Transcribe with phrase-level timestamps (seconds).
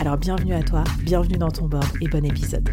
[0.00, 2.68] Alors bienvenue à toi, bienvenue dans ton board et bon épisode.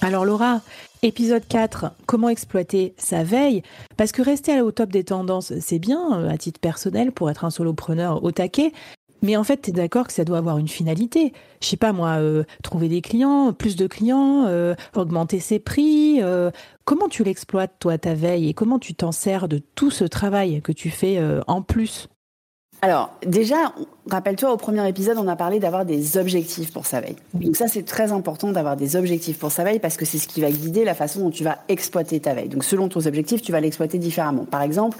[0.00, 0.60] Alors Laura,
[1.02, 3.62] épisode 4, comment exploiter sa veille?
[3.96, 7.44] Parce que rester au top des tendances, c'est bien euh, à titre personnel pour être
[7.44, 8.72] un solopreneur au taquet,
[9.22, 11.32] mais en fait, tu es d'accord que ça doit avoir une finalité.
[11.60, 16.01] Je sais pas moi, euh, trouver des clients, plus de clients, euh, augmenter ses prix.
[16.20, 16.50] Euh,
[16.84, 20.60] comment tu l'exploites toi ta veille et comment tu t'en sers de tout ce travail
[20.62, 22.08] que tu fais en plus?
[22.84, 23.72] Alors, déjà,
[24.10, 27.14] rappelle-toi, au premier épisode, on a parlé d'avoir des objectifs pour sa veille.
[27.32, 30.26] Donc ça, c'est très important d'avoir des objectifs pour sa veille parce que c'est ce
[30.26, 32.48] qui va guider la façon dont tu vas exploiter ta veille.
[32.48, 34.44] Donc selon tes objectifs, tu vas l'exploiter différemment.
[34.44, 34.98] Par exemple,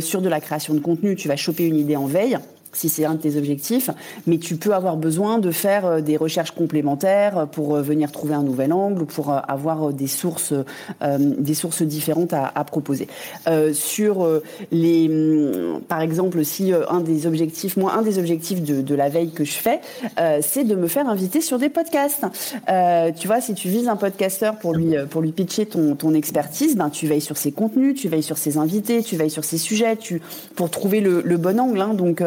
[0.00, 2.38] sur de la création de contenu, tu vas choper une idée en veille
[2.72, 3.90] si c'est un de tes objectifs,
[4.26, 8.34] mais tu peux avoir besoin de faire euh, des recherches complémentaires pour euh, venir trouver
[8.34, 10.54] un nouvel angle ou pour euh, avoir des sources,
[11.18, 13.08] des sources différentes à, à proposer.
[13.48, 14.26] Euh, sur
[14.70, 19.08] les, hum, par exemple, si un des objectifs, moi, un des objectifs de, de la
[19.08, 19.80] veille que je fais,
[20.18, 22.24] euh, c'est de me faire inviter sur des podcasts.
[22.68, 26.14] Euh, tu vois, si tu vises un podcasteur pour lui, pour lui pitcher ton, ton
[26.14, 29.44] expertise, ben tu veilles sur ses contenus, tu veilles sur ses invités, tu veilles sur
[29.44, 30.22] ses sujets, tu
[30.54, 31.80] pour trouver le, le bon angle.
[31.80, 32.22] Hein, donc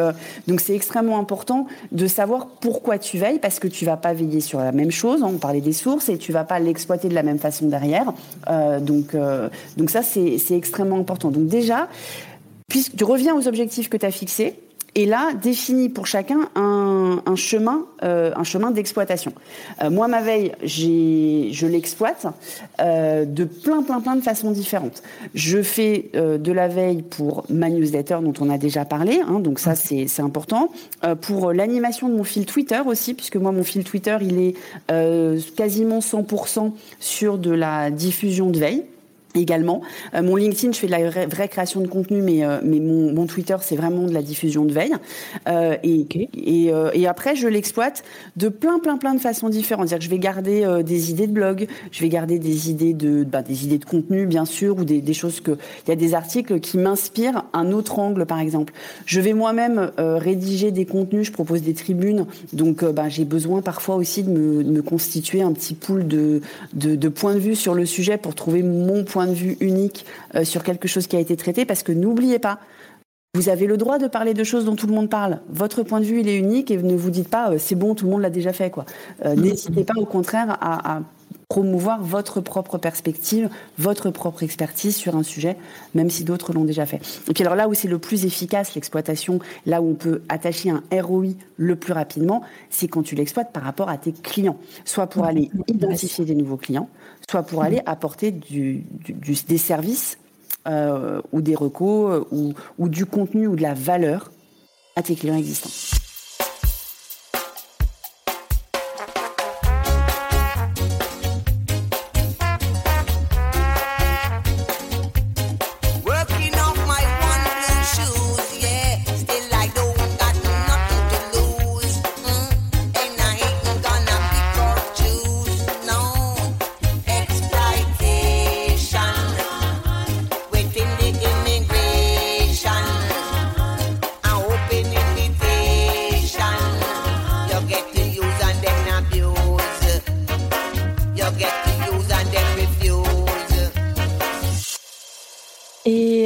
[0.46, 4.40] donc c'est extrêmement important de savoir pourquoi tu veilles, parce que tu vas pas veiller
[4.40, 7.14] sur la même chose, hein, on parlait des sources, et tu vas pas l'exploiter de
[7.14, 8.12] la même façon derrière.
[8.48, 11.30] Euh, donc, euh, donc ça, c'est extrêmement important.
[11.30, 11.88] Donc déjà,
[12.68, 14.58] puisque tu reviens aux objectifs que tu as fixés,
[14.96, 19.32] et là définit pour chacun un, chemin, euh, un chemin d'exploitation.
[19.82, 22.26] Euh, moi, ma veille, je l'exploite
[22.80, 25.02] euh, de plein, plein, plein de façons différentes.
[25.34, 29.58] Je fais de la veille pour ma newsletter dont on a déjà parlé, hein, donc
[29.58, 30.70] ça c'est important.
[31.20, 34.54] Pour l'animation de mon fil Twitter aussi, puisque moi mon fil Twitter il est
[35.56, 38.84] quasiment 100% sur de la diffusion de veille
[39.40, 39.82] également.
[40.14, 43.12] Euh, mon LinkedIn, je fais de la vraie, création de contenu, mais, euh, mais mon,
[43.12, 44.94] mon Twitter, c'est vraiment de la diffusion de veille.
[45.48, 46.28] Euh, et, okay.
[46.34, 48.02] et, et, après, je l'exploite
[48.36, 49.88] de plein, plein, plein de façons différentes.
[49.88, 53.24] C'est-à-dire que je vais garder des idées de blog, je vais garder des idées de,
[53.24, 55.52] bah, des idées de contenu, bien sûr, ou des, des choses que...
[55.86, 58.72] Il y a des articles qui m'inspirent un autre angle, par exemple.
[59.04, 63.96] Je vais moi-même rédiger des contenus, je propose des tribunes, donc bah, j'ai besoin parfois
[63.96, 66.40] aussi de me, de me, constituer un petit pool de,
[66.74, 70.06] de, de points de vue sur le sujet pour trouver mon point de vue unique
[70.34, 72.58] euh, sur quelque chose qui a été traité, parce que n'oubliez pas,
[73.34, 75.40] vous avez le droit de parler de choses dont tout le monde parle.
[75.50, 77.94] Votre point de vue, il est unique et ne vous dites pas euh, c'est bon,
[77.94, 78.70] tout le monde l'a déjà fait.
[78.70, 78.86] quoi.
[79.24, 81.00] Euh, N'hésitez pas au contraire à,
[81.48, 83.48] promouvoir votre propre perspective,
[83.78, 85.56] votre propre expertise sur un sujet,
[85.94, 87.00] même si d'autres l'ont déjà fait.
[87.28, 90.70] Et puis alors là où c'est le plus efficace, l'exploitation, là où on peut attacher
[90.70, 94.58] un ROI le plus rapidement, c'est quand tu l'exploites par rapport à tes clients.
[94.84, 96.88] Soit pour aller identifier des nouveaux clients,
[97.30, 100.18] soit pour aller apporter du, du, du, des services
[100.66, 104.32] euh, ou des recos ou, ou du contenu ou de la valeur
[104.96, 105.70] à tes clients existants.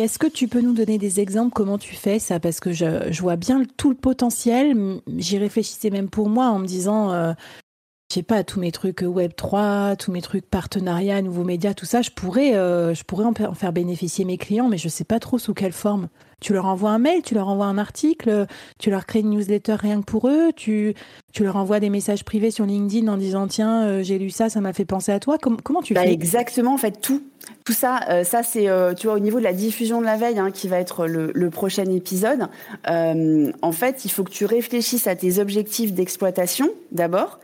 [0.00, 1.52] Est-ce que tu peux nous donner des exemples?
[1.52, 2.40] Comment tu fais ça?
[2.40, 5.00] Parce que je, vois bien tout le potentiel.
[5.16, 7.32] J'y réfléchissais même pour moi en me disant, euh,
[8.10, 11.86] je sais pas, tous mes trucs Web 3, tous mes trucs partenariats, nouveaux médias, tout
[11.86, 15.54] ça, je pourrais, euh, en, faire bénéficier mes clients, mais je sais pas trop sous
[15.54, 16.08] quelle forme.
[16.40, 18.46] Tu leur envoies un mail, tu leur envoies un article,
[18.78, 20.94] tu leur crées une newsletter rien que pour eux, tu,
[21.32, 24.48] tu leur envoies des messages privés sur LinkedIn en disant tiens, euh, j'ai lu ça,
[24.48, 25.38] ça m'a fait penser à toi.
[25.38, 26.12] comment tu bah, fais?
[26.12, 27.22] Exactement, en fait, tout.
[27.64, 30.16] Tout ça, euh, ça c'est, euh, tu vois, au niveau de la diffusion de la
[30.16, 32.48] veille, hein, qui va être le, prochain épisode.
[32.86, 37.38] en fait, il faut que tu réfléchisses à tes objectifs d'exploitation d'abord.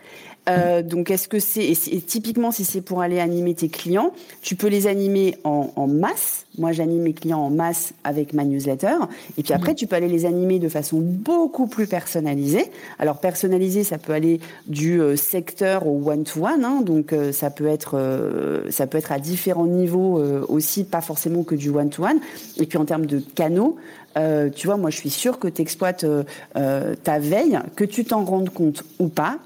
[0.49, 4.13] Euh, donc, est-ce que c'est et typiquement si c'est pour aller animer tes clients,
[4.43, 6.47] tu peux les animer en, en masse.
[6.59, 8.95] Moi, j'anime mes clients en masse avec ma newsletter.
[9.39, 9.77] Et puis après, mm.
[9.77, 12.71] tu peux aller les animer de façon beaucoup plus personnalisée.
[12.99, 16.65] Alors, personnalisé, ça peut aller du euh, secteur au one-to-one.
[16.65, 17.97] Hein, donc, euh, ça peut être
[18.71, 22.19] ça peut être à différents niveaux aussi, pas forcément que du one-to-one.
[22.59, 23.77] Et puis, en termes de canaux,
[24.55, 26.07] tu vois, moi, je suis sûre que tu exploites
[26.55, 29.39] ta veille, que tu t'en rendes compte ou pas.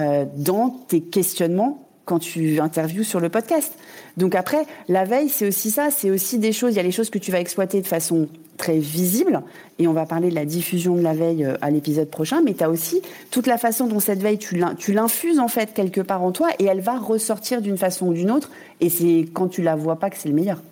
[0.00, 3.74] Euh, dans tes questionnements quand tu interviews sur le podcast.
[4.16, 6.90] Donc après, la veille, c'est aussi ça, c'est aussi des choses, il y a les
[6.90, 9.42] choses que tu vas exploiter de façon très visible,
[9.78, 12.54] et on va parler de la diffusion de la veille euh, à l'épisode prochain, mais
[12.54, 16.22] tu as aussi toute la façon dont cette veille, tu l'infuses en fait quelque part
[16.22, 18.50] en toi, et elle va ressortir d'une façon ou d'une autre,
[18.80, 20.62] et c'est quand tu la vois pas que c'est le meilleur.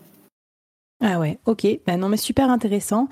[1.01, 1.65] Ah ouais, ok.
[1.87, 3.09] Ben non, mais super intéressant.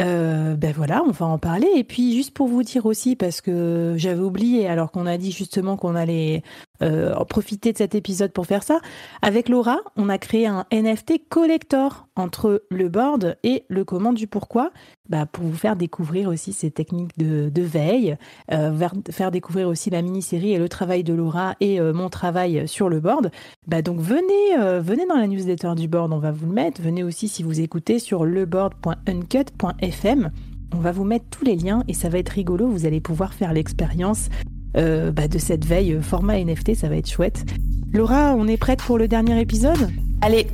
[0.00, 1.68] Euh, ben voilà, on va en parler.
[1.74, 5.32] Et puis juste pour vous dire aussi, parce que j'avais oublié, alors qu'on a dit
[5.32, 6.42] justement qu'on allait
[6.82, 8.80] euh, profiter de cet épisode pour faire ça.
[9.22, 14.26] Avec Laura, on a créé un NFT collector entre le board et le comment du
[14.26, 14.72] pourquoi,
[15.08, 18.16] bah, pour vous faire découvrir aussi ces techniques de, veille,
[18.52, 18.72] euh,
[19.10, 22.88] faire découvrir aussi la mini-série et le travail de Laura et euh, mon travail sur
[22.88, 23.30] le board.
[23.66, 26.82] Bah, donc venez, venez dans la newsletter du board, on va vous le mettre.
[26.82, 30.30] Venez aussi si vous écoutez sur leboard.uncut.fm.
[30.72, 32.68] On va vous mettre tous les liens et ça va être rigolo.
[32.68, 34.28] Vous allez pouvoir faire l'expérience
[34.76, 37.44] euh, bah, de cette veille euh, format NFT, ça va être chouette.
[37.92, 39.90] Laura, on est prête pour le dernier épisode?
[40.20, 40.46] Allez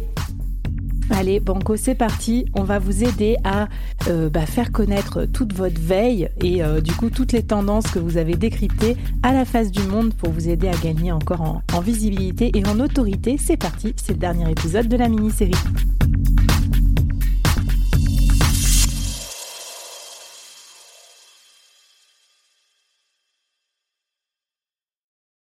[1.11, 2.47] Allez, Banco, c'est parti.
[2.55, 3.69] On va vous aider à
[4.09, 8.17] euh, bah, faire connaître toute votre veille et du coup toutes les tendances que vous
[8.17, 12.51] avez décryptées à la face du monde pour vous aider à gagner encore en visibilité
[12.55, 13.37] et en autorité.
[13.39, 15.53] C'est parti, c'est le dernier épisode de la mini-série.